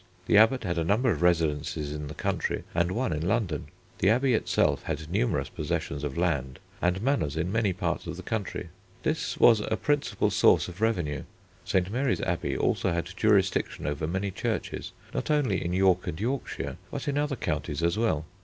[0.25, 3.67] The Abbot had a number of residences in the country and one in London.
[3.99, 8.23] The abbey itself had numerous possessions of land and manors in many parts of the
[8.23, 8.69] country.
[9.03, 11.21] This was a principal source of revenue.
[11.65, 11.91] St.
[11.91, 17.07] Mary's Abbey also had jurisdiction over many churches, not only in York and Yorkshire, but
[17.07, 18.25] in other counties as well.